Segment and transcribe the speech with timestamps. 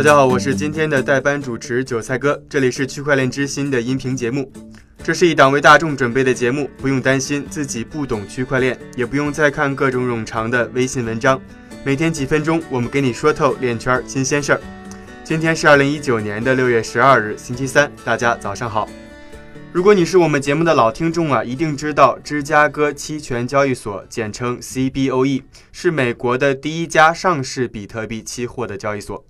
[0.00, 4.50] 大家好，我是今天的代班主持韭菜哥，这里是区块链之心的音频节目。
[5.02, 11.38] 这是一档为大众准备的节目，不用担心自己不懂区块链，也不用再看各种冗长的微信文章。
[11.84, 14.60] 每天几分钟，我们给你说透链圈新鲜事儿。
[15.22, 18.88] 今天是二零一九年的六月十二日，星期三，大家早上好。
[19.70, 25.42] 如果你是我们节目的老听众啊，一定知道芝加哥期权交易所，简称 CBOE，
[25.72, 29.22] 是美国的第一家上市比特币期货的交易所。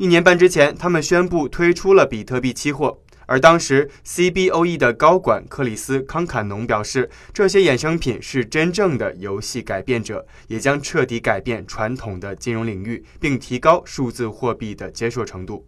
[0.00, 2.98] 一年半之前，他们宣布推出了比特币期货。
[3.26, 15.66] 而当时，CBOE 的高管克里斯康坎农表示，这些衍生品是真正的游戏改变者，也将彻底改变传统的金融领域，并提高数字货币的接受程度。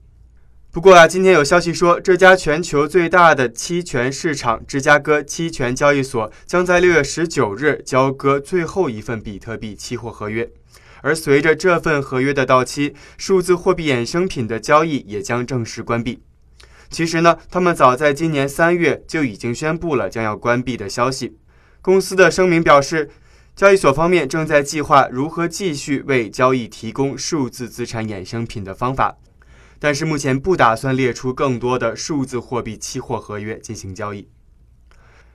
[0.73, 10.51] 不过啊，今天有消息说，这家全球最大的期权市场——芝加哥期权交易所，将在六月十九日交割最后一份比特币期货合约。
[11.03, 16.23] 而随着这份合约的到期，数字货币衍生品的交易也将正式关闭。
[16.89, 21.37] 其实呢，他们早在今年三月就已经宣布了将要关闭的消息。
[21.83, 23.11] 公司的声明表示，
[23.55, 29.19] 交易所方面正在计划如何继续为交易提供数字资产衍生品的方法，
[29.83, 34.29] 但是目前不打算列出更多的数字货币期货合约进行交易。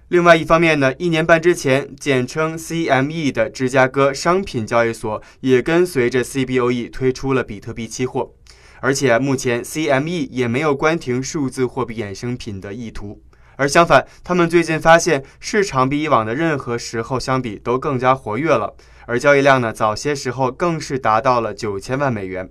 [0.08, 8.32] 另外一方面呢，一年半之前，简称 CME 的芝加哥商品交易所也跟随着 CBOE 推出了比特币期货。
[8.80, 13.22] 而且目前 CME 也没有关停数字货币衍生品的意图，
[13.58, 18.76] 而相反，他们最近发现市场比以往的任何时候相比都更加活跃了，
[19.08, 22.50] 而交易量呢，早些时候更是达到了九千万美元，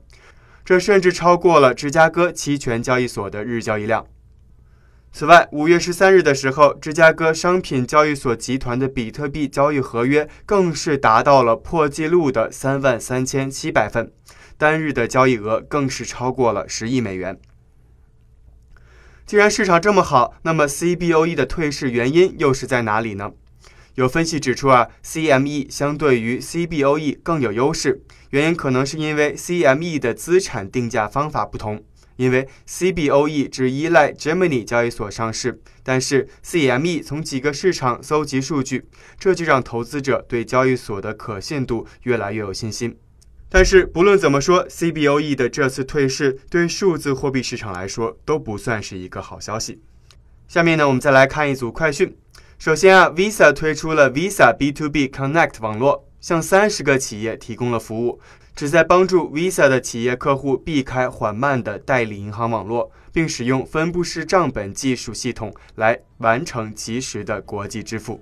[0.66, 4.04] 这甚至超过了芝加哥期权交易所的日交易量。
[5.12, 14.12] 此外，五月十三日的时候，芝加哥商品交易所集团的比特币交易合约更是达到了破纪录的三万三千七百份。
[14.58, 17.38] 单日的交易额更是超过了十亿美元。
[19.24, 23.30] 既然市场这么好，那么 CBOE 的退市原因又是在哪里呢？
[23.96, 31.82] 有分析指出啊，CME 相对于 CBOE 更有优势，原因可能是因为 CME 的资产定价方法不同。
[32.16, 38.86] 因为 CBOE 只依赖 Gemini 交易所上市，但是 CME 从几个市场搜集数据，
[39.18, 42.96] 这就让投资者对交易所的可信度越来越有信心。
[43.50, 49.80] 但是不论怎么说，CBOE 的这次退市对数字货币市场来说都不算是一个好消息。
[50.48, 52.16] 下面呢，我们再来看一组快讯。
[52.58, 58.18] 首先啊，Visa 推出了 Visa B2B Connect 网络，向三十个企业提供了服务，
[58.56, 68.20] 旨在帮助 Visa 的企业客户避开缓慢的代理银行网络，并使用分布式账本技术系统来完成及时的国际支付。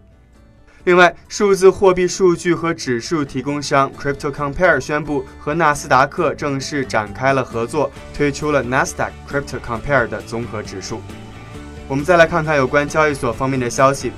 [0.82, 11.00] 另外，数字货币数据和指数提供商 Crypto Compare 宣布和纳斯达克正式展开了合作，推出了 Nasdaq Crypto Compare 的综合指数。
[11.86, 14.10] 我们再来看看有关交易所方面的消息，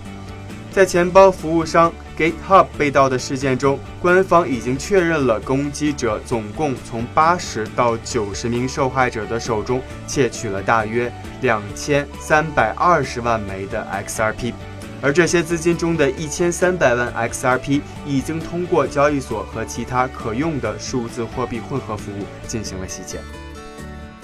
[0.76, 11.10] 在钱包服务商 GateHub 被盗的事件中，官方已经确认了攻击者总共从八十到九十名受害者的手中窃取了大约
[11.40, 14.52] 两千三百二十万枚的 XRP。
[15.00, 23.18] 而这些资金中的一千三百万 XRP 已经通过交易所和其他可用的数字货币混合服务进行了洗钱。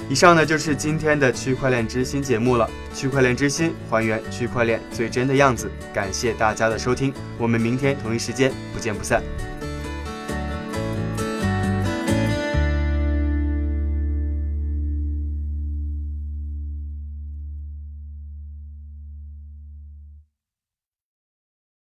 [0.09, 2.69] 以上呢就是今天的区块链之心节目了。
[2.95, 5.71] 区块链之心还原区块链最真的样子。
[5.95, 9.23] 感谢大家的收听，我们明天同一时间不见不散。